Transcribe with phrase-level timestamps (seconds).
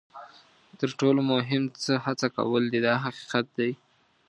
[0.79, 3.71] تر ټولو مهم څه هڅه کول دي دا حقیقت دی.